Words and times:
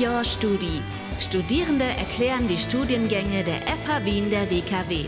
Your 0.00 0.22
Studi. 0.22 0.80
Studierende 1.18 1.84
erklären 1.84 2.46
die 2.46 2.56
Studiengänge 2.56 3.42
der 3.42 3.62
FH 3.62 4.04
Wien 4.04 4.30
der 4.30 4.48
WKW. 4.48 5.06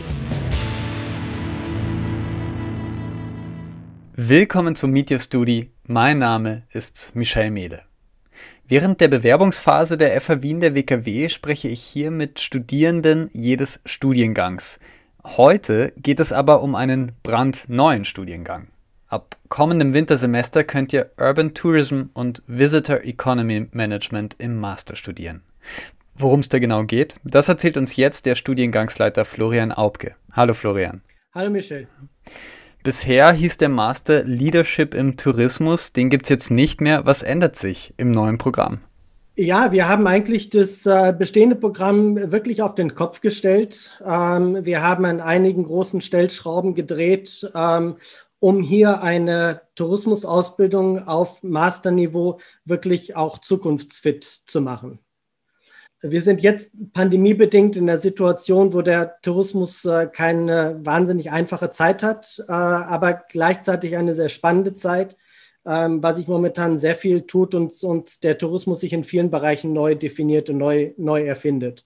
Willkommen 4.15 4.75
zum 4.75 4.91
Meet 4.91 5.11
Your 5.11 5.19
Studi. 5.19 5.71
Mein 5.87 6.19
Name 6.19 6.63
ist 6.73 7.15
Michel 7.15 7.51
Mehle. 7.51 7.83
Während 8.67 8.99
der 8.99 9.07
Bewerbungsphase 9.07 9.97
der 9.97 10.19
FH 10.19 10.41
Wien 10.41 10.59
der 10.59 10.75
WKW 10.75 11.29
spreche 11.29 11.69
ich 11.69 11.81
hier 11.81 12.11
mit 12.11 12.41
Studierenden 12.41 13.29
jedes 13.31 13.79
Studiengangs. 13.85 14.77
Heute 15.23 15.93
geht 15.95 16.19
es 16.19 16.33
aber 16.33 16.61
um 16.61 16.75
einen 16.75 17.13
brandneuen 17.23 18.03
Studiengang. 18.03 18.67
Ab 19.11 19.35
kommendem 19.49 19.93
Wintersemester 19.93 20.63
könnt 20.63 20.93
ihr 20.93 21.11
Urban 21.19 21.53
Tourism 21.53 22.03
und 22.13 22.43
Visitor 22.47 23.01
Economy 23.03 23.67
Management 23.73 24.37
im 24.37 24.57
Master 24.57 24.95
studieren. 24.95 25.41
Worum 26.15 26.39
es 26.39 26.47
da 26.47 26.59
genau 26.59 26.85
geht, 26.85 27.15
das 27.25 27.49
erzählt 27.49 27.75
uns 27.75 27.97
jetzt 27.97 28.25
der 28.25 28.35
Studiengangsleiter 28.35 29.25
Florian 29.25 29.73
Aubke. 29.73 30.15
Hallo 30.31 30.53
Florian. 30.53 31.01
Hallo 31.35 31.49
Michel. 31.49 31.89
Bisher 32.83 33.33
hieß 33.33 33.57
der 33.57 33.67
Master 33.67 34.23
Leadership 34.23 34.93
im 34.93 35.17
Tourismus, 35.17 35.91
den 35.91 36.09
gibt 36.09 36.27
es 36.27 36.29
jetzt 36.29 36.49
nicht 36.49 36.79
mehr. 36.79 37.05
Was 37.05 37.21
ändert 37.21 37.57
sich 37.57 37.93
im 37.97 38.11
neuen 38.11 38.37
Programm? 38.37 38.79
Ja, 39.35 39.73
wir 39.73 39.89
haben 39.89 40.07
eigentlich 40.07 40.51
das 40.51 40.85
äh, 40.85 41.13
bestehende 41.17 41.57
Programm 41.57 42.31
wirklich 42.31 42.61
auf 42.61 42.75
den 42.75 42.95
Kopf 42.95 43.19
gestellt. 43.19 43.91
Ähm, 44.05 44.63
wir 44.63 44.81
haben 44.81 45.03
an 45.03 45.19
einigen 45.19 45.65
großen 45.65 45.99
Stellschrauben 45.99 46.75
gedreht 46.75 47.49
ähm, 47.53 47.95
um 48.41 48.63
hier 48.63 49.03
eine 49.03 49.61
Tourismusausbildung 49.75 51.07
auf 51.07 51.43
Masterniveau 51.43 52.39
wirklich 52.65 53.15
auch 53.15 53.37
zukunftsfit 53.37 54.23
zu 54.23 54.61
machen. 54.61 54.99
Wir 56.01 56.23
sind 56.23 56.41
jetzt 56.41 56.71
pandemiebedingt 56.93 57.75
in 57.75 57.85
der 57.85 57.99
Situation, 57.99 58.73
wo 58.73 58.81
der 58.81 59.21
Tourismus 59.21 59.85
äh, 59.85 60.07
keine 60.07 60.79
wahnsinnig 60.83 61.29
einfache 61.29 61.69
Zeit 61.69 62.01
hat, 62.01 62.43
äh, 62.47 62.51
aber 62.51 63.13
gleichzeitig 63.29 63.95
eine 63.95 64.15
sehr 64.15 64.29
spannende 64.29 64.73
Zeit, 64.73 65.15
ähm, 65.63 66.01
weil 66.01 66.15
sich 66.15 66.27
momentan 66.27 66.79
sehr 66.79 66.95
viel 66.95 67.21
tut 67.21 67.53
und, 67.53 67.71
und 67.83 68.23
der 68.23 68.39
Tourismus 68.39 68.79
sich 68.79 68.93
in 68.93 69.03
vielen 69.03 69.29
Bereichen 69.29 69.71
neu 69.71 69.93
definiert 69.93 70.49
und 70.49 70.57
neu, 70.57 70.93
neu 70.97 71.23
erfindet. 71.23 71.85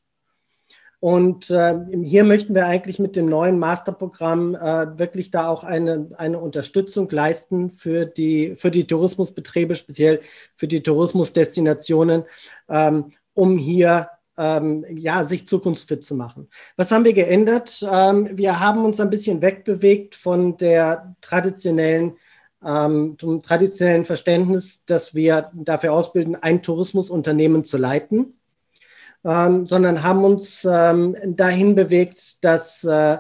Und 1.06 1.52
äh, 1.52 1.76
hier 2.04 2.24
möchten 2.24 2.56
wir 2.56 2.66
eigentlich 2.66 2.98
mit 2.98 3.16
dem 3.16 3.28
neuen 3.28 3.60
Masterprogramm 3.60 4.56
äh, 4.56 4.98
wirklich 4.98 5.30
da 5.30 5.50
auch 5.50 5.64
eine, 5.64 6.10
eine 6.18 6.40
Unterstützung 6.40 7.08
leisten 7.12 7.70
für 7.70 8.08
die, 8.08 8.56
für 8.56 8.72
die 8.72 8.88
Tourismusbetriebe, 8.88 9.76
speziell 9.76 10.22
für 10.56 10.68
die 10.68 10.82
Tourismusdestinationen, 10.82 12.24
ähm, 12.70 13.12
um 13.36 13.56
hier 13.60 14.10
ähm, 14.36 14.84
ja, 14.90 15.26
sich 15.26 15.46
zukunftsfit 15.46 16.04
zu 16.04 16.16
machen. 16.16 16.50
Was 16.76 16.90
haben 16.90 17.06
wir 17.06 17.14
geändert? 17.14 17.86
Ähm, 17.88 18.30
wir 18.34 18.60
haben 18.60 18.84
uns 18.84 19.00
ein 19.00 19.12
bisschen 19.12 19.44
wegbewegt 19.44 20.16
von 20.16 20.58
der 20.58 21.16
traditionellen 21.22 22.18
ähm, 22.66 23.16
zum 23.20 23.44
traditionellen 23.44 24.06
Verständnis, 24.06 24.84
dass 24.86 25.14
wir 25.14 25.52
dafür 25.54 25.94
ausbilden, 25.94 26.36
ein 26.36 26.64
Tourismusunternehmen 26.64 27.64
zu 27.64 27.78
leiten 27.78 28.35
ähm, 29.26 29.66
sondern 29.66 30.04
haben 30.04 30.24
uns 30.24 30.66
ähm, 30.70 31.18
dahin 31.26 31.76
bewegt, 31.76 32.44
dass 32.44 32.84
äh, 32.84 33.18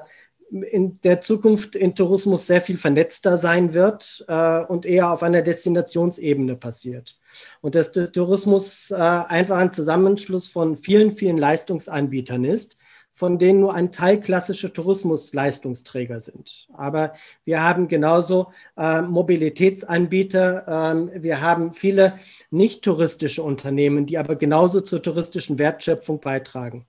in 0.51 1.01
der 1.01 1.21
Zukunft 1.21 1.75
in 1.75 1.95
Tourismus 1.95 2.45
sehr 2.45 2.61
viel 2.61 2.77
vernetzter 2.77 3.37
sein 3.37 3.73
wird 3.73 4.23
äh, 4.27 4.63
und 4.63 4.85
eher 4.85 5.11
auf 5.11 5.23
einer 5.23 5.41
Destinationsebene 5.41 6.55
passiert. 6.55 7.17
Und 7.61 7.75
dass 7.75 7.91
der 7.91 8.11
Tourismus 8.11 8.91
äh, 8.91 8.95
einfach 8.95 9.57
ein 9.57 9.73
Zusammenschluss 9.73 10.47
von 10.47 10.77
vielen, 10.77 11.17
vielen 11.17 11.37
Leistungsanbietern 11.37 12.45
ist, 12.45 12.77
von 13.15 13.39
denen 13.39 13.61
nur 13.61 13.73
ein 13.73 13.93
Teil 13.93 14.19
klassische 14.19 14.73
Tourismusleistungsträger 14.73 16.19
sind. 16.19 16.67
Aber 16.73 17.13
wir 17.45 17.63
haben 17.63 17.87
genauso 17.87 18.51
äh, 18.77 19.01
Mobilitätsanbieter, 19.01 21.13
äh, 21.13 21.23
wir 21.23 21.39
haben 21.39 21.71
viele 21.71 22.19
nicht 22.51 22.83
touristische 22.83 23.41
Unternehmen, 23.41 24.05
die 24.05 24.17
aber 24.17 24.35
genauso 24.35 24.81
zur 24.81 25.01
touristischen 25.01 25.57
Wertschöpfung 25.57 26.19
beitragen. 26.19 26.85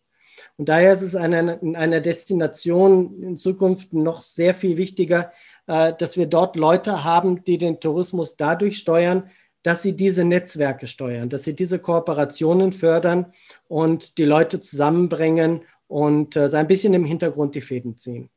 Und 0.56 0.68
daher 0.68 0.92
ist 0.92 1.02
es 1.02 1.14
eine, 1.14 1.60
in 1.62 1.76
einer 1.76 2.00
Destination 2.00 3.22
in 3.22 3.38
Zukunft 3.38 3.92
noch 3.92 4.22
sehr 4.22 4.52
viel 4.52 4.76
wichtiger, 4.76 5.30
äh, 5.68 5.92
dass 5.96 6.16
wir 6.16 6.26
dort 6.26 6.56
Leute 6.56 7.04
haben, 7.04 7.44
die 7.44 7.56
den 7.56 7.78
Tourismus 7.78 8.36
dadurch 8.36 8.78
steuern, 8.78 9.30
dass 9.62 9.82
sie 9.82 9.94
diese 9.94 10.24
Netzwerke 10.24 10.88
steuern, 10.88 11.28
dass 11.28 11.44
sie 11.44 11.54
diese 11.54 11.78
Kooperationen 11.78 12.72
fördern 12.72 13.32
und 13.68 14.18
die 14.18 14.24
Leute 14.24 14.60
zusammenbringen 14.60 15.62
und 15.88 16.36
äh, 16.36 16.48
so 16.48 16.56
ein 16.56 16.66
bisschen 16.66 16.94
im 16.94 17.04
Hintergrund 17.04 17.54
die 17.54 17.60
Fäden 17.60 17.96
ziehen. 17.96 18.30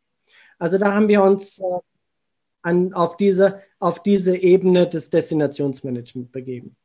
Also 0.57 0.77
da 0.77 0.93
haben 0.93 1.07
wir 1.07 1.23
uns 1.23 1.59
äh, 1.59 1.63
an, 2.61 2.93
auf, 2.93 3.17
diese, 3.17 3.61
auf 3.79 4.03
diese 4.03 4.35
Ebene 4.35 4.87
des 4.87 5.09
Destinationsmanagements 5.09 6.31
begeben. 6.31 6.75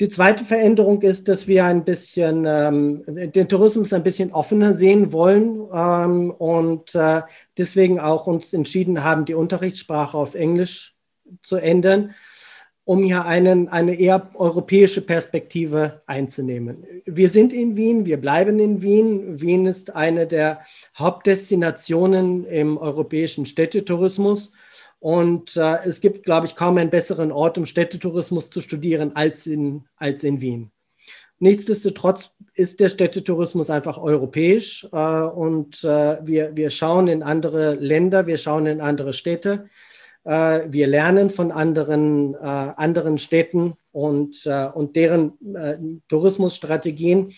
Die 0.00 0.08
zweite 0.08 0.44
Veränderung 0.44 1.02
ist, 1.02 1.28
dass 1.28 1.46
wir 1.46 1.64
ein 1.64 1.84
bisschen 1.84 2.44
ähm, 2.46 3.04
den 3.06 3.48
Tourismus 3.48 3.92
ein 3.92 4.02
bisschen 4.02 4.32
offener 4.32 4.74
sehen 4.74 5.12
wollen 5.12 5.68
ähm, 5.72 6.30
und 6.32 6.94
äh, 6.94 7.22
deswegen 7.56 8.00
auch 8.00 8.26
uns 8.26 8.52
entschieden 8.52 9.04
haben, 9.04 9.26
die 9.26 9.34
Unterrichtssprache 9.34 10.16
auf 10.16 10.34
Englisch 10.34 10.96
zu 11.40 11.56
ändern 11.56 12.14
um 12.84 13.04
hier 13.04 13.24
einen, 13.24 13.68
eine 13.68 13.94
eher 13.94 14.30
europäische 14.34 15.02
Perspektive 15.02 16.02
einzunehmen. 16.06 16.84
Wir 17.06 17.28
sind 17.28 17.52
in 17.52 17.76
Wien, 17.76 18.06
wir 18.06 18.20
bleiben 18.20 18.58
in 18.58 18.82
Wien. 18.82 19.40
Wien 19.40 19.66
ist 19.66 19.94
eine 19.94 20.26
der 20.26 20.60
Hauptdestinationen 20.98 22.44
im 22.44 22.76
europäischen 22.78 23.46
Städtetourismus. 23.46 24.50
Und 24.98 25.56
äh, 25.56 25.78
es 25.84 26.00
gibt, 26.00 26.24
glaube 26.24 26.46
ich, 26.46 26.54
kaum 26.54 26.78
einen 26.78 26.90
besseren 26.90 27.32
Ort, 27.32 27.58
um 27.58 27.66
Städtetourismus 27.66 28.50
zu 28.50 28.60
studieren 28.60 29.14
als 29.16 29.46
in, 29.46 29.84
als 29.96 30.22
in 30.22 30.40
Wien. 30.40 30.70
Nichtsdestotrotz 31.40 32.36
ist 32.54 32.78
der 32.78 32.88
Städtetourismus 32.88 33.68
einfach 33.68 33.98
europäisch 33.98 34.86
äh, 34.92 34.96
und 34.96 35.82
äh, 35.82 36.24
wir, 36.24 36.56
wir 36.56 36.70
schauen 36.70 37.08
in 37.08 37.24
andere 37.24 37.74
Länder, 37.74 38.28
wir 38.28 38.38
schauen 38.38 38.66
in 38.66 38.80
andere 38.80 39.12
Städte. 39.12 39.68
Äh, 40.24 40.60
wir 40.68 40.86
lernen 40.86 41.30
von 41.30 41.52
anderen, 41.52 42.34
äh, 42.34 42.38
anderen 42.38 43.18
Städten 43.18 43.74
und, 43.92 44.46
äh, 44.46 44.66
und 44.66 44.96
deren 44.96 46.02
Tourismusstrategien. 46.08 47.32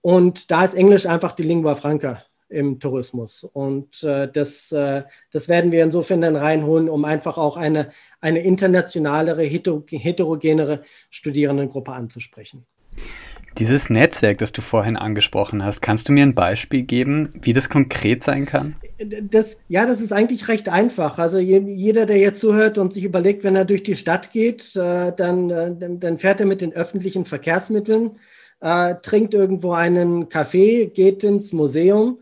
Und 0.00 0.50
da 0.50 0.64
ist 0.64 0.74
Englisch 0.74 1.06
einfach 1.06 1.32
die 1.32 1.42
Lingua 1.42 1.74
franca 1.74 2.22
im 2.50 2.80
Tourismus. 2.80 3.44
Und 3.44 4.02
äh, 4.02 4.30
das, 4.30 4.72
äh, 4.72 5.04
das 5.30 5.48
werden 5.48 5.72
wir 5.72 5.84
insofern 5.84 6.20
dann 6.20 6.36
reinholen, 6.36 6.88
um 6.88 7.04
einfach 7.04 7.38
auch 7.38 7.56
eine, 7.56 7.90
eine 8.20 8.40
internationalere, 8.40 9.42
heterogenere 9.44 10.82
Studierendengruppe 11.10 11.92
anzusprechen. 11.92 12.66
Dieses 13.58 13.90
Netzwerk, 13.90 14.38
das 14.38 14.52
du 14.52 14.62
vorhin 14.62 14.96
angesprochen 14.96 15.64
hast, 15.64 15.80
kannst 15.80 16.08
du 16.08 16.12
mir 16.12 16.22
ein 16.22 16.34
Beispiel 16.34 16.82
geben, 16.82 17.32
wie 17.42 17.52
das 17.52 17.68
konkret 17.68 18.22
sein 18.22 18.46
kann? 18.46 18.76
Das, 19.22 19.58
ja, 19.68 19.86
das 19.86 20.00
ist 20.00 20.12
eigentlich 20.12 20.48
recht 20.48 20.68
einfach. 20.68 21.18
Also 21.18 21.38
jeder, 21.38 22.06
der 22.06 22.18
jetzt 22.18 22.40
zuhört 22.40 22.78
und 22.78 22.92
sich 22.92 23.04
überlegt, 23.04 23.44
wenn 23.44 23.56
er 23.56 23.64
durch 23.64 23.82
die 23.82 23.96
Stadt 23.96 24.32
geht, 24.32 24.76
äh, 24.76 25.12
dann, 25.14 25.50
äh, 25.50 25.74
dann, 25.76 26.18
fährt 26.18 26.40
er 26.40 26.46
mit 26.46 26.60
den 26.60 26.72
öffentlichen 26.72 27.24
Verkehrsmitteln, 27.24 28.12
äh, 28.60 28.94
trinkt 29.02 29.34
irgendwo 29.34 29.72
einen 29.72 30.28
Kaffee, 30.28 30.86
geht 30.86 31.24
ins 31.24 31.52
Museum 31.52 32.20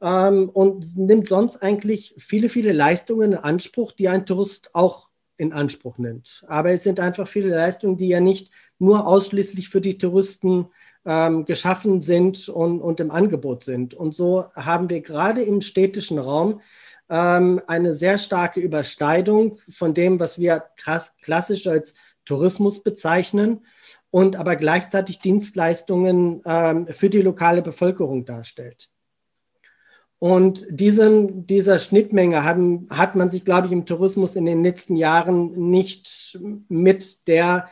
ähm, 0.00 0.48
und 0.48 0.96
nimmt 0.96 1.28
sonst 1.28 1.58
eigentlich 1.58 2.14
viele, 2.18 2.48
viele 2.48 2.72
Leistungen 2.72 3.32
in 3.32 3.38
Anspruch, 3.38 3.92
die 3.92 4.08
ein 4.08 4.24
Tourist 4.24 4.70
auch 4.74 5.09
in 5.40 5.54
Anspruch 5.54 5.96
nimmt. 5.96 6.44
Aber 6.46 6.70
es 6.70 6.84
sind 6.84 7.00
einfach 7.00 7.26
viele 7.26 7.48
Leistungen, 7.48 7.96
die 7.96 8.08
ja 8.08 8.20
nicht 8.20 8.50
nur 8.78 9.06
ausschließlich 9.06 9.70
für 9.70 9.80
die 9.80 9.96
Touristen 9.96 10.66
ähm, 11.06 11.46
geschaffen 11.46 12.02
sind 12.02 12.48
und, 12.50 12.80
und 12.80 13.00
im 13.00 13.10
Angebot 13.10 13.64
sind. 13.64 13.94
Und 13.94 14.14
so 14.14 14.44
haben 14.54 14.90
wir 14.90 15.00
gerade 15.00 15.42
im 15.42 15.62
städtischen 15.62 16.18
Raum 16.18 16.60
ähm, 17.08 17.60
eine 17.66 17.94
sehr 17.94 18.18
starke 18.18 18.60
Überschneidung 18.60 19.58
von 19.70 19.94
dem, 19.94 20.20
was 20.20 20.38
wir 20.38 20.64
klassisch 21.22 21.66
als 21.66 21.94
Tourismus 22.26 22.82
bezeichnen 22.82 23.64
und 24.10 24.36
aber 24.36 24.56
gleichzeitig 24.56 25.20
Dienstleistungen 25.20 26.42
ähm, 26.44 26.86
für 26.88 27.08
die 27.08 27.22
lokale 27.22 27.62
Bevölkerung 27.62 28.26
darstellt. 28.26 28.90
Und 30.20 30.66
diesen, 30.70 31.46
dieser 31.46 31.80
Schnittmenge 31.80 32.44
haben, 32.44 32.86
hat 32.90 33.16
man 33.16 33.30
sich, 33.30 33.44
glaube 33.44 33.66
ich, 33.66 33.72
im 33.72 33.86
Tourismus 33.86 34.36
in 34.36 34.44
den 34.44 34.62
letzten 34.62 34.96
Jahren 34.96 35.70
nicht 35.70 36.38
mit 36.68 37.26
der 37.26 37.68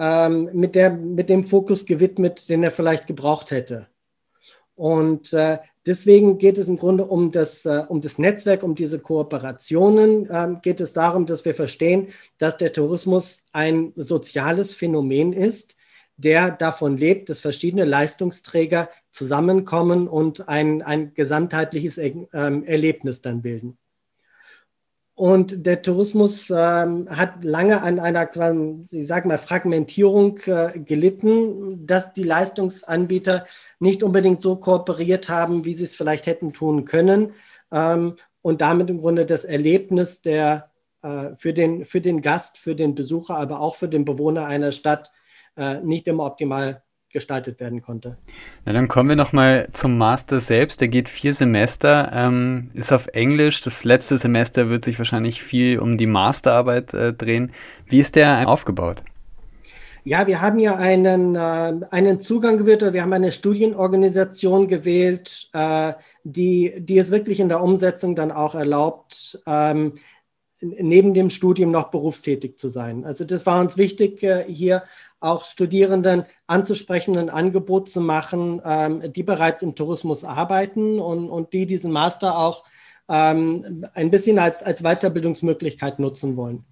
ähm, 0.00 0.48
mit, 0.54 0.74
der, 0.74 0.90
mit 0.90 1.28
dem 1.28 1.44
Fokus 1.44 1.84
gewidmet, 1.84 2.48
den 2.48 2.62
er 2.62 2.70
vielleicht 2.70 3.06
gebraucht 3.06 3.50
hätte. 3.50 3.86
Und 4.74 5.34
äh, 5.34 5.58
deswegen 5.86 6.38
geht 6.38 6.56
es 6.56 6.68
im 6.68 6.78
Grunde 6.78 7.04
um 7.04 7.30
das, 7.30 7.66
äh, 7.66 7.84
um 7.86 8.00
das 8.00 8.16
Netzwerk, 8.16 8.62
um 8.62 8.74
diese 8.74 8.98
Kooperationen. 8.98 10.28
Äh, 10.30 10.56
geht 10.62 10.80
es 10.80 10.94
darum, 10.94 11.26
dass 11.26 11.44
wir 11.44 11.54
verstehen, 11.54 12.08
dass 12.38 12.56
der 12.56 12.72
Tourismus 12.72 13.44
ein 13.52 13.92
soziales 13.94 14.72
Phänomen 14.72 15.34
ist, 15.34 15.76
der 16.22 16.50
davon 16.50 16.96
lebt, 16.96 17.28
dass 17.28 17.40
verschiedene 17.40 17.84
Leistungsträger 17.84 18.88
zusammenkommen 19.10 20.08
und 20.08 20.48
ein, 20.48 20.82
ein 20.82 21.14
gesamtheitliches 21.14 21.98
ähm, 21.98 22.62
Erlebnis 22.64 23.22
dann 23.22 23.42
bilden. 23.42 23.78
Und 25.14 25.66
der 25.66 25.82
Tourismus 25.82 26.48
ähm, 26.48 27.06
hat 27.10 27.44
lange 27.44 27.82
an 27.82 27.98
einer, 27.98 28.30
ich 28.90 29.06
sag 29.06 29.26
mal, 29.26 29.36
Fragmentierung 29.36 30.38
äh, 30.46 30.80
gelitten, 30.80 31.86
dass 31.86 32.14
die 32.14 32.22
Leistungsanbieter 32.22 33.44
nicht 33.80 34.02
unbedingt 34.02 34.40
so 34.40 34.56
kooperiert 34.56 35.28
haben, 35.28 35.66
wie 35.66 35.74
sie 35.74 35.84
es 35.84 35.94
vielleicht 35.94 36.24
hätten 36.24 36.54
tun 36.54 36.86
können. 36.86 37.34
Ähm, 37.70 38.16
und 38.40 38.62
damit 38.62 38.88
im 38.88 39.02
Grunde 39.02 39.26
das 39.26 39.44
Erlebnis 39.44 40.22
der, 40.22 40.70
äh, 41.02 41.36
für, 41.36 41.52
den, 41.52 41.84
für 41.84 42.00
den 42.00 42.22
Gast, 42.22 42.56
für 42.56 42.74
den 42.74 42.94
Besucher, 42.94 43.36
aber 43.36 43.60
auch 43.60 43.76
für 43.76 43.88
den 43.88 44.06
Bewohner 44.06 44.46
einer 44.46 44.72
Stadt 44.72 45.12
äh, 45.56 45.80
nicht 45.80 46.06
immer 46.08 46.24
optimal 46.24 46.82
gestaltet 47.12 47.58
werden 47.60 47.82
konnte. 47.82 48.16
Na, 48.64 48.72
dann 48.72 48.88
kommen 48.88 49.08
wir 49.08 49.16
nochmal 49.16 49.68
zum 49.72 49.98
Master 49.98 50.40
selbst. 50.40 50.80
Der 50.80 50.88
geht 50.88 51.08
vier 51.08 51.34
Semester, 51.34 52.10
ähm, 52.14 52.70
ist 52.74 52.92
auf 52.92 53.08
Englisch. 53.08 53.60
Das 53.60 53.84
letzte 53.84 54.16
Semester 54.16 54.68
wird 54.70 54.84
sich 54.84 54.98
wahrscheinlich 54.98 55.42
viel 55.42 55.78
um 55.80 55.98
die 55.98 56.06
Masterarbeit 56.06 56.94
äh, 56.94 57.12
drehen. 57.12 57.52
Wie 57.86 57.98
ist 57.98 58.14
der 58.14 58.48
aufgebaut? 58.48 59.02
Ja, 60.04 60.26
wir 60.26 60.40
haben 60.40 60.58
ja 60.58 60.76
einen, 60.76 61.34
äh, 61.34 61.86
einen 61.90 62.20
Zugang 62.20 62.56
gewählt, 62.56 62.80
wir 62.92 63.02
haben 63.02 63.12
eine 63.12 63.32
Studienorganisation 63.32 64.66
gewählt, 64.66 65.50
äh, 65.52 65.92
die, 66.24 66.74
die 66.78 66.98
es 66.98 67.10
wirklich 67.10 67.38
in 67.38 67.50
der 67.50 67.62
Umsetzung 67.62 68.16
dann 68.16 68.32
auch 68.32 68.54
erlaubt, 68.54 69.38
ähm, 69.46 69.94
neben 70.60 71.14
dem 71.14 71.30
Studium 71.30 71.70
noch 71.70 71.90
berufstätig 71.90 72.58
zu 72.58 72.68
sein. 72.68 73.04
Also 73.04 73.24
das 73.24 73.44
war 73.46 73.60
uns 73.60 73.76
wichtig, 73.76 74.22
äh, 74.22 74.44
hier 74.46 74.84
auch 75.20 75.44
Studierenden 75.44 76.24
anzusprechen, 76.46 77.16
ein 77.16 77.30
Angebot 77.30 77.88
zu 77.88 78.00
machen, 78.00 78.60
ähm, 78.64 79.12
die 79.12 79.22
bereits 79.22 79.62
im 79.62 79.74
Tourismus 79.74 80.24
arbeiten 80.24 80.98
und, 80.98 81.28
und 81.28 81.52
die 81.52 81.66
diesen 81.66 81.92
Master 81.92 82.38
auch 82.38 82.64
ähm, 83.08 83.86
ein 83.94 84.10
bisschen 84.10 84.38
als, 84.38 84.62
als 84.62 84.82
Weiterbildungsmöglichkeit 84.82 85.98
nutzen 85.98 86.36
wollen. 86.36 86.64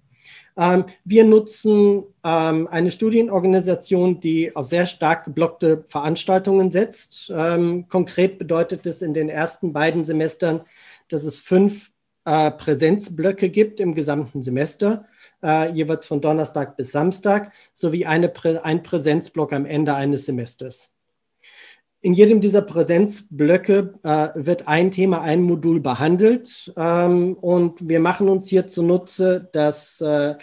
Ähm, 0.57 0.85
wir 1.05 1.23
nutzen 1.23 2.03
ähm, 2.23 2.67
eine 2.67 2.91
Studienorganisation, 2.91 4.19
die 4.19 4.55
auf 4.55 4.65
sehr 4.65 4.85
stark 4.87 5.25
geblockte 5.25 5.83
Veranstaltungen 5.87 6.71
setzt. 6.71 7.31
Ähm, 7.33 7.87
konkret 7.87 8.39
bedeutet 8.39 8.85
es 8.85 9.01
in 9.01 9.13
den 9.13 9.29
ersten 9.29 9.73
beiden 9.73 10.05
Semestern, 10.05 10.61
dass 11.07 11.23
es 11.23 11.37
fünf 11.37 11.91
äh, 12.29 12.51
Präsenzblöcke 12.51 13.49
gibt 13.49 13.79
im 13.79 13.95
gesamten 13.95 14.43
Semester 14.43 15.05
äh, 15.41 15.71
jeweils 15.71 16.05
von 16.05 16.21
Donnerstag 16.21 16.77
bis 16.77 16.91
Samstag, 16.91 17.51
sowie 17.73 18.05
eine 18.05 18.29
Prä 18.29 18.59
ein 18.59 18.83
Präsenzblock 18.83 19.51
am 19.51 19.65
Ende 19.65 19.95
eines 19.95 20.25
Semesters. 20.25 20.91
In 22.01 22.13
jedem 22.13 22.39
dieser 22.39 22.61
Präsenzblöcke 22.61 23.95
äh, 24.03 24.27
wird 24.35 24.67
ein 24.67 24.91
Thema, 24.91 25.21
ein 25.21 25.41
Modul 25.41 25.81
behandelt 25.81 26.71
ähm, 26.77 27.33
und 27.33 27.89
wir 27.89 27.99
machen 27.99 28.29
uns 28.29 28.47
hier 28.47 28.67
zunutze, 28.67 29.49
dass 29.51 29.99
äh, 29.99 30.35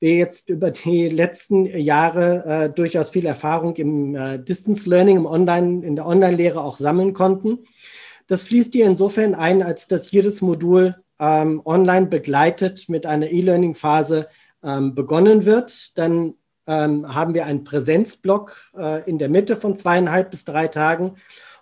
wir 0.00 0.14
jetzt 0.16 0.48
über 0.48 0.70
die 0.70 1.08
letzten 1.08 1.66
Jahre 1.66 2.44
äh, 2.44 2.70
durchaus 2.70 3.10
viel 3.10 3.26
Erfahrung 3.26 3.76
im 3.76 4.16
äh, 4.16 4.38
Distance 4.38 4.88
Learning, 4.88 5.18
im 5.18 5.26
Online, 5.26 5.86
in 5.86 5.96
der 5.96 6.06
Online-Lehre 6.06 6.60
auch 6.60 6.78
sammeln 6.78 7.12
konnten. 7.12 7.60
Das 8.26 8.42
fließt 8.42 8.72
hier 8.72 8.86
insofern 8.86 9.34
ein, 9.34 9.62
als 9.62 9.86
dass 9.86 10.10
jedes 10.10 10.42
Modul 10.42 10.96
ähm, 11.18 11.62
online 11.64 12.06
begleitet 12.06 12.88
mit 12.88 13.06
einer 13.06 13.30
E-Learning-Phase 13.30 14.28
ähm, 14.62 14.94
begonnen 14.94 15.44
wird. 15.44 15.96
Dann 15.98 16.34
ähm, 16.66 17.14
haben 17.14 17.34
wir 17.34 17.46
einen 17.46 17.64
Präsenzblock 17.64 18.72
äh, 18.76 19.08
in 19.08 19.18
der 19.18 19.28
Mitte 19.28 19.56
von 19.56 19.76
zweieinhalb 19.76 20.30
bis 20.30 20.44
drei 20.44 20.68
Tagen 20.68 21.16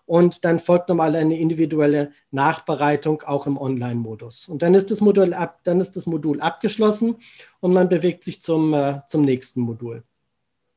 und 0.07 0.45
dann 0.45 0.59
folgt 0.59 0.89
nochmal 0.89 1.15
eine 1.17 1.39
individuelle 1.39 2.13
Nachbereitung 2.31 3.23
auch 3.23 3.47
im 3.47 3.57
Online-Modus. 3.57 4.49
Und 4.49 4.63
dann 4.63 4.75
ist, 4.75 4.91
das 4.91 5.01
Modul 5.01 5.33
ab, 5.33 5.61
dann 5.65 5.81
ist 5.81 5.97
das 5.97 6.07
Modul 6.07 6.41
abgeschlossen 6.41 7.17
und 7.61 7.73
man 7.73 7.89
bewegt 7.89 8.25
sich 8.25 8.43
zum, 8.43 8.75
äh, 8.75 9.01
zum 9.09 9.23
nächsten 9.23 9.61
Modul. 9.61 10.03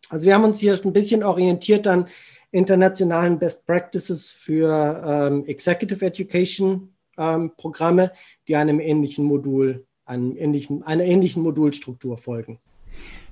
Also 0.10 0.28
wir 0.28 0.34
haben 0.34 0.46
uns 0.46 0.60
hier 0.60 0.80
ein 0.82 0.94
bisschen 0.94 1.24
orientiert 1.24 1.88
an 1.88 2.08
internationalen 2.52 3.38
Best 3.38 3.66
Practices 3.66 4.30
für 4.30 5.04
ähm, 5.06 5.46
Executive 5.46 6.06
Education 6.06 6.94
ähm, 7.18 7.52
Programme, 7.58 8.12
die 8.48 8.56
einem 8.56 8.80
ähnlichen 8.80 9.26
Modul, 9.26 9.86
einem 10.06 10.36
ähnlichen, 10.38 10.84
einer 10.84 11.04
ähnlichen 11.04 11.44
Modulstruktur 11.44 12.18
folgen. 12.18 12.60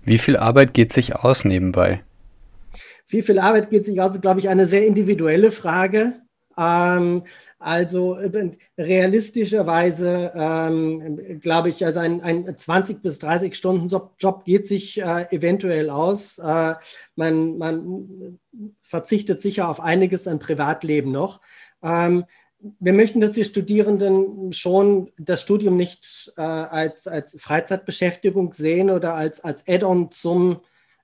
Wie 0.04 0.18
viel 0.18 0.38
Arbeit 0.38 0.74
geht 0.74 0.92
sich 0.92 1.16
aus 1.16 1.46
nebenbei? 1.46 2.04
Wie 3.08 3.22
viel 3.22 3.40
Arbeit 3.40 3.70
geht 3.70 3.86
sich 3.86 4.02
aus, 4.02 4.16
ist, 4.16 4.22
glaube 4.22 4.40
ich, 4.40 4.50
eine 4.50 4.66
sehr 4.66 4.86
individuelle 4.86 5.52
Frage. 5.52 6.14
Ähm, 6.58 7.24
also 7.60 8.16
äh, 8.16 8.52
realistischerweise 8.78 10.32
ähm, 10.36 11.40
glaube 11.40 11.70
ich, 11.70 11.86
also 11.86 12.00
ein, 12.00 12.22
ein 12.22 12.58
20 12.58 13.02
bis 13.02 13.20
30 13.20 13.56
Stunden 13.56 13.88
Job 14.20 14.46
geht 14.46 14.68
sich 14.68 15.02
äh, 15.02 15.26
eventuell 15.32 15.90
aus. 15.90 16.38
Äh, 16.38 16.76
man, 17.16 17.58
man 17.58 18.40
verzichtet 18.82 19.42
sicher 19.42 19.70
auf 19.70 19.80
einiges 19.80 20.28
an 20.28 20.40
Privatleben 20.40 21.12
noch. 21.12 21.42
Ähm, 21.84 22.26
wir 22.80 22.94
möchten, 22.94 23.22
dass 23.22 23.34
die 23.34 23.46
Studierenden 23.46 24.52
schon 24.52 25.12
das 25.18 25.42
Studium 25.42 25.78
nicht 25.78 26.34
äh, 26.38 26.42
als, 26.42 27.08
als 27.08 27.40
Freizeitbeschäftigung 27.40 28.54
sehen 28.54 28.90
oder 28.90 29.14
als, 29.14 29.42
als 29.42 29.68
Add-on 29.68 30.10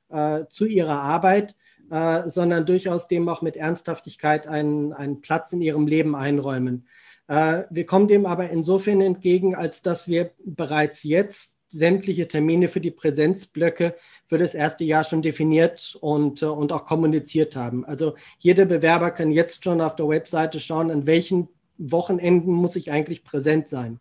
äh, 0.09 0.45
zu 0.49 0.65
ihrer 0.65 0.99
Arbeit, 0.99 1.55
äh, 1.89 2.27
sondern 2.27 2.65
durchaus 2.65 3.07
dem 3.07 3.29
auch 3.29 3.41
mit 3.41 3.55
Ernsthaftigkeit 3.55 4.47
einen, 4.47 4.93
einen 4.93 5.21
Platz 5.21 5.51
in 5.53 5.61
ihrem 5.61 5.87
Leben 5.87 6.15
einräumen. 6.15 6.87
Äh, 7.27 7.63
wir 7.69 7.85
kommen 7.85 8.07
dem 8.07 8.25
aber 8.25 8.49
insofern 8.49 9.01
entgegen, 9.01 9.55
als 9.55 9.81
dass 9.81 10.07
wir 10.07 10.31
bereits 10.43 11.03
jetzt 11.03 11.60
sämtliche 11.71 12.27
Termine 12.27 12.67
für 12.67 12.81
die 12.81 12.91
Präsenzblöcke 12.91 13.95
für 14.27 14.37
das 14.37 14.53
erste 14.53 14.83
Jahr 14.83 15.03
schon 15.03 15.21
definiert 15.21 15.97
und, 16.01 16.41
äh, 16.41 16.45
und 16.45 16.71
auch 16.71 16.85
kommuniziert 16.85 17.55
haben. 17.55 17.85
Also 17.85 18.15
jeder 18.39 18.65
Bewerber 18.65 19.11
kann 19.11 19.31
jetzt 19.31 19.63
schon 19.63 19.81
auf 19.81 19.95
der 19.95 20.07
Webseite 20.07 20.59
schauen, 20.59 20.91
an 20.91 21.07
welchen 21.07 21.47
Wochenenden 21.77 22.51
muss 22.51 22.75
ich 22.75 22.91
eigentlich 22.91 23.23
präsent 23.23 23.69
sein. 23.69 23.99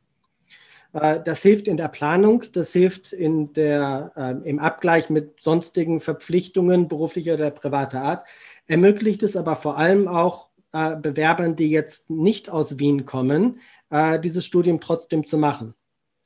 Äh, 0.93 1.21
das 1.25 1.43
hilft 1.43 1.69
in 1.69 1.77
der 1.77 1.89
Planung, 1.89 2.43
das 2.53 2.73
hilft 2.73 3.13
in 3.13 3.53
der, 3.53 4.13
äh, 4.17 4.49
im 4.49 4.59
Abgleich 4.59 5.09
mit 5.09 5.41
sonstigen 5.41 6.01
Verpflichtungen 6.01 6.89
beruflicher 6.89 7.35
oder 7.35 7.51
privater 7.51 8.03
Art, 8.03 8.29
ermöglicht 8.67 9.23
es 9.23 9.37
aber 9.37 9.55
vor 9.55 9.79
allem 9.79 10.09
auch 10.09 10.51
äh, 10.73 10.97
Bewerbern, 10.97 11.57
die 11.57 11.71
jetzt 11.71 12.11
nicht 12.11 12.51
aus 12.51 12.79
Wien 12.79 13.05
kommen, 13.07 13.61
äh, 13.91 14.19
dieses 14.19 14.45
Studium 14.45 14.81
trotzdem 14.81 15.25
zu 15.25 15.39
machen. 15.39 15.75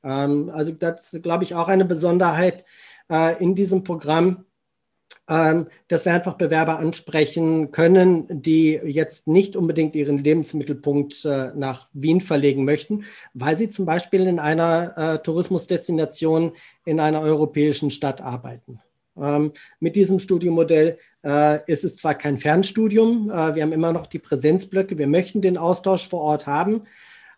Ähm, 0.05 0.51
also 0.53 0.73
das 0.73 1.13
ist, 1.13 1.23
glaube 1.23 1.45
ich, 1.45 1.55
auch 1.55 1.69
eine 1.69 1.85
Besonderheit 1.85 2.65
äh, 3.11 3.43
in 3.43 3.55
diesem 3.55 3.83
Programm, 3.85 4.45
ähm, 5.29 5.69
dass 5.89 6.05
wir 6.05 6.13
einfach 6.13 6.35
Bewerber 6.35 6.79
ansprechen 6.79 7.71
können, 7.71 8.43
die 8.43 8.79
jetzt 8.85 9.27
nicht 9.27 9.57
unbedingt 9.57 9.95
ihren 9.95 10.19
Lebensmittelpunkt 10.19 11.25
äh, 11.25 11.53
nach 11.55 11.89
Wien 11.95 12.21
verlegen 12.21 12.65
möchten, 12.65 13.05
weil 13.33 13.57
sie 13.57 13.71
zum 13.71 13.87
Beispiel 13.87 14.27
in 14.27 14.39
einer 14.39 14.99
äh, 14.99 15.19
Tourismusdestination 15.23 16.53
in 16.85 17.01
einer 17.01 17.23
europäischen 17.23 17.91
Stadt 17.91 18.21
arbeiten. 18.21 18.81
Ähm, 19.17 19.53
mit 19.81 19.97
diesem 19.97 20.19
Studiummodell 20.19 20.99
äh, 21.25 21.73
ist 21.73 21.85
es 21.85 21.97
zwar 21.97 22.15
kein 22.15 22.37
Fernstudium, 22.37 23.31
äh, 23.31 23.55
wir 23.55 23.63
haben 23.63 23.73
immer 23.73 23.93
noch 23.93 24.07
die 24.07 24.19
Präsenzblöcke, 24.19 24.99
wir 24.99 25.07
möchten 25.07 25.41
den 25.41 25.57
Austausch 25.57 26.09
vor 26.09 26.21
Ort 26.21 26.47
haben, 26.47 26.83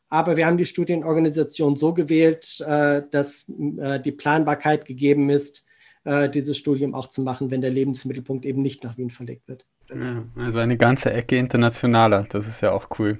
aber 0.09 0.37
wir 0.37 0.47
haben 0.47 0.59
die 0.59 0.67
Studienorganisation 0.67 1.77
so 1.77 1.93
gewählt, 1.93 2.61
äh, 2.67 3.03
dass 3.11 3.47
äh, 3.79 4.01
die 4.01 4.13
Planbarkeit 4.13 4.85
gegeben 4.85 5.31
ist, 5.31 5.65
äh, 6.05 6.29
dieses 6.29 6.57
Studium 6.57 6.95
auch 6.95 7.09
zu 7.09 7.23
machen, 7.23 7.51
wenn 7.51 7.61
der 7.61 7.71
Lebensmittelpunkt 7.71 8.47
eben 8.47 8.63
nicht 8.63 8.85
nach 8.85 8.97
Wien 8.97 9.11
verlegt 9.11 9.49
wird. 9.49 9.67
Ja, 9.91 10.25
also 10.37 10.59
eine 10.59 10.77
ganze 10.77 11.13
Ecke 11.13 11.37
internationaler, 11.37 12.27
das 12.29 12.47
ist 12.47 12.61
ja 12.61 12.73
auch 12.73 12.89
cool. 12.99 13.19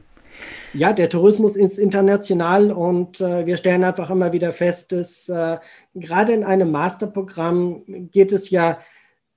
Ja, 0.75 0.93
der 0.93 1.09
Tourismus 1.09 1.57
ist 1.57 1.79
international 1.79 2.71
und 2.71 3.21
äh, 3.21 3.47
wir 3.47 3.57
stellen 3.57 3.85
einfach 3.85 4.11
immer 4.11 4.33
wieder 4.33 4.53
fest, 4.53 4.93
dass 4.93 5.29
äh, 5.29 5.57
gerade 5.95 6.33
in 6.33 6.45
einem 6.45 6.71
Masterprogramm 6.71 7.83
geht 8.11 8.33
es 8.33 8.51
ja 8.51 8.79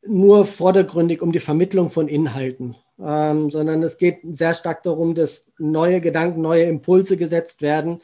nur 0.06 0.46
vordergründig 0.46 1.22
um 1.22 1.32
die 1.32 1.40
Vermittlung 1.40 1.90
von 1.90 2.08
Inhalten 2.08 2.76
ähm, 3.04 3.50
sondern 3.50 3.82
es 3.84 3.98
geht 3.98 4.20
sehr 4.30 4.54
stark 4.54 4.84
darum, 4.84 5.16
dass 5.16 5.46
neue 5.58 6.02
Gedanken, 6.02 6.42
neue 6.42 6.64
Impulse 6.64 7.18
gesetzt 7.18 7.62
werden, 7.62 8.02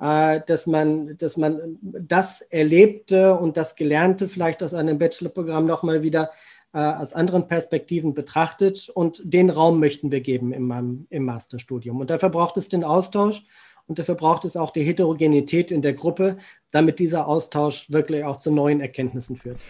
äh, 0.00 0.40
dass, 0.46 0.66
man, 0.66 1.16
dass 1.16 1.36
man 1.36 1.78
das 1.80 2.42
Erlebte 2.42 3.36
und 3.38 3.56
das 3.56 3.74
Gelernte 3.74 4.28
vielleicht 4.28 4.62
aus 4.62 4.74
einem 4.74 4.98
Bachelorprogramm 4.98 5.66
nochmal 5.66 6.02
wieder 6.02 6.30
äh, 6.72 6.78
aus 6.78 7.12
anderen 7.12 7.46
Perspektiven 7.46 8.14
betrachtet 8.14 8.88
und 8.92 9.22
den 9.24 9.50
Raum 9.50 9.80
möchten 9.80 10.10
wir 10.10 10.20
geben 10.20 10.52
im, 10.52 11.06
im 11.08 11.24
Masterstudium. 11.24 12.00
Und 12.00 12.10
dafür 12.10 12.30
braucht 12.30 12.56
es 12.56 12.68
den 12.68 12.84
Austausch 12.84 13.44
und 13.86 13.98
dafür 13.98 14.14
braucht 14.14 14.44
es 14.44 14.56
auch 14.56 14.70
die 14.70 14.82
Heterogenität 14.82 15.70
in 15.70 15.82
der 15.82 15.92
Gruppe, 15.92 16.36
damit 16.70 16.98
dieser 16.98 17.28
Austausch 17.28 17.90
wirklich 17.90 18.24
auch 18.24 18.38
zu 18.38 18.50
neuen 18.50 18.80
Erkenntnissen 18.80 19.36
führt. 19.36 19.60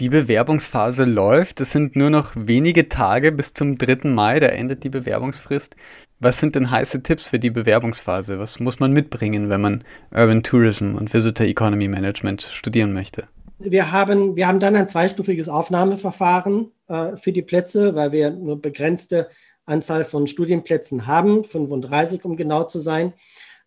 Die 0.00 0.08
Bewerbungsphase 0.08 1.04
läuft. 1.04 1.60
Es 1.60 1.70
sind 1.70 1.94
nur 1.94 2.10
noch 2.10 2.32
wenige 2.34 2.88
Tage 2.88 3.30
bis 3.30 3.54
zum 3.54 3.78
3. 3.78 4.08
Mai, 4.08 4.40
da 4.40 4.48
endet 4.48 4.82
die 4.82 4.88
Bewerbungsfrist. 4.88 5.76
Was 6.18 6.40
sind 6.40 6.56
denn 6.56 6.72
heiße 6.72 7.04
Tipps 7.04 7.28
für 7.28 7.38
die 7.38 7.50
Bewerbungsphase? 7.50 8.40
Was 8.40 8.58
muss 8.58 8.80
man 8.80 8.92
mitbringen, 8.92 9.50
wenn 9.50 9.60
man 9.60 9.84
Urban 10.10 10.42
Tourism 10.42 10.96
und 10.96 11.14
Visitor 11.14 11.46
Economy 11.46 11.86
Management 11.86 12.42
studieren 12.42 12.92
möchte? 12.92 13.28
Wir 13.60 13.92
haben, 13.92 14.34
wir 14.34 14.48
haben 14.48 14.58
dann 14.58 14.74
ein 14.74 14.88
zweistufiges 14.88 15.48
Aufnahmeverfahren 15.48 16.72
äh, 16.88 17.16
für 17.16 17.30
die 17.30 17.42
Plätze, 17.42 17.94
weil 17.94 18.10
wir 18.10 18.30
nur 18.30 18.60
begrenzte 18.60 19.28
Anzahl 19.64 20.04
von 20.04 20.26
Studienplätzen 20.26 21.06
haben, 21.06 21.44
35 21.44 22.24
um 22.24 22.36
genau 22.36 22.64
zu 22.64 22.80
sein. 22.80 23.12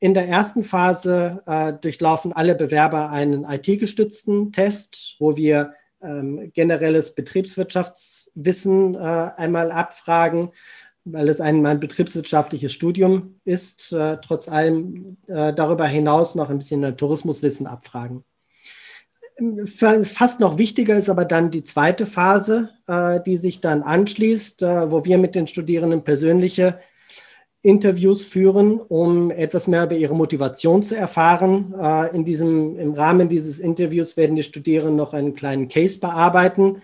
In 0.02 0.14
der 0.14 0.28
ersten 0.28 0.66
Phase 0.66 1.42
äh, 1.46 1.72
durchlaufen 1.72 2.34
alle 2.34 2.54
Bewerber 2.54 3.12
einen 3.12 3.46
IT-gestützten 3.46 4.52
Test, 4.52 5.16
wo 5.20 5.38
wir 5.38 5.74
ähm, 6.02 6.52
generelles 6.54 7.16
Betriebswirtschaftswissen 7.16 8.96
äh, 8.96 8.98
einmal 8.98 9.72
abfragen, 9.72 10.52
weil 11.06 11.30
es 11.30 11.40
ein, 11.40 11.66
ein 11.66 11.80
betriebswirtschaftliches 11.80 12.74
Studium 12.74 13.40
ist, 13.46 13.92
äh, 13.94 14.18
trotz 14.22 14.50
allem 14.50 15.18
äh, 15.28 15.54
darüber 15.54 15.86
hinaus 15.86 16.36
noch 16.36 16.50
ein 16.50 16.60
bisschen 16.60 16.98
Tourismuswissen 16.98 17.68
abfragen. 17.68 18.24
Fast 20.04 20.40
noch 20.40 20.58
wichtiger 20.58 20.96
ist 20.96 21.10
aber 21.10 21.24
dann 21.24 21.52
die 21.52 21.64
zweite 21.64 22.08
Phase, 22.08 22.72
äh, 22.88 23.22
die 23.24 23.38
sich 23.38 23.62
dann 23.62 23.84
anschließt, 23.84 24.64
äh, 24.64 24.92
wo 24.92 25.06
wir 25.06 25.20
mit 25.20 25.36
den 25.36 25.48
Studierenden 25.48 26.04
persönliche 26.04 26.80
Interviews 27.62 28.24
führen, 28.24 28.80
um 28.80 29.32
etwas 29.32 29.68
mehr 29.68 29.84
über 29.84 29.96
ihre 29.96 30.16
Motivation 30.16 30.84
zu 30.84 30.96
erfahren. 30.96 31.74
Äh, 31.80 32.16
in 32.16 32.26
diesem, 32.26 32.78
Im 32.78 32.94
Rahmen 32.94 33.30
dieses 33.30 33.60
Interviews 33.60 34.18
werden 34.18 34.36
die 34.36 34.44
Studierenden 34.44 34.96
noch 34.96 35.14
einen 35.14 35.34
kleinen 35.34 35.68
Case 35.68 36.00
bearbeiten, 36.00 36.82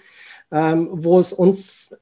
ähm, 0.52 0.90
wo 0.92 1.20
es 1.20 1.32
uns 1.32 1.96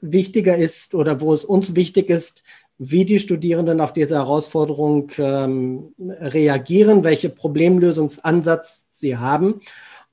wichtiger 0.00 0.56
ist 0.56 0.94
oder 0.94 1.20
wo 1.20 1.32
es 1.32 1.44
uns 1.44 1.74
wichtig 1.74 2.08
ist, 2.08 2.42
wie 2.78 3.04
die 3.04 3.18
Studierenden 3.18 3.80
auf 3.80 3.92
diese 3.92 4.16
Herausforderung 4.16 5.10
ähm, 5.18 5.94
reagieren, 5.98 7.04
welche 7.04 7.28
Problemlösungsansatz 7.28 8.86
sie 8.90 9.16
haben. 9.16 9.60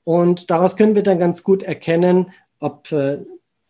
Und 0.04 0.50
daraus 0.50 0.76
können 0.76 0.94
wir 0.94 1.02
dann 1.02 1.18
ganz 1.18 1.42
gut 1.42 1.62
erkennen, 1.62 2.32
ob 2.58 2.90
äh, 2.92 3.18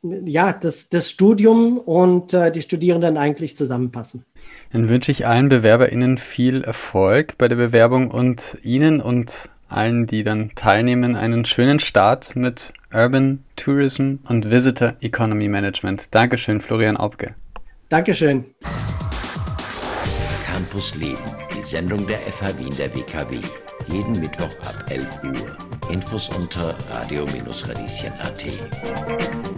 ja, 0.03 0.53
das, 0.53 0.89
das 0.89 1.11
Studium 1.11 1.79
und 1.79 2.33
äh, 2.33 2.51
die 2.51 2.63
Studierenden 2.63 3.17
eigentlich 3.17 3.57
zusammenpassen. 3.57 4.25
Dann 4.73 4.89
wünsche 4.89 5.11
ich 5.11 5.27
allen 5.27 5.49
BewerberInnen 5.49 6.19
viel 6.19 6.63
Erfolg 6.63 7.37
bei 7.39 7.49
der 7.49 7.57
Bewerbung 7.57 8.11
und 8.11 8.59
Ihnen 8.63 9.01
und 9.01 9.49
allen, 9.69 10.07
die 10.07 10.23
dann 10.23 10.51
teilnehmen, 10.55 11.17
einen 11.17 11.45
schönen 11.45 11.81
Start 11.81 12.37
mit 12.37 12.73
Urban 12.93 13.45
Tourism 13.57 14.17
und 14.29 14.51
Visitor 14.51 14.95
Economy 15.01 15.49
Management. 15.49 16.09
Dankeschön, 16.11 16.61
Florian 16.61 16.97
Aubke. 16.97 17.35
Dankeschön. 17.89 18.45
Campus 20.47 20.95
Leben, 20.97 21.19
die 21.57 21.63
Sendung 21.63 22.07
der 22.07 22.19
FH 22.19 22.59
Wien 22.59 22.77
der 22.77 22.95
WKW. 22.95 23.39
Jeden 23.89 24.21
Mittwoch 24.21 24.51
ab 24.65 24.85
11 24.89 25.21
Uhr. 25.25 25.57
Infos 25.91 26.29
unter 26.29 26.77
radio-radieschen.at. 26.91 29.50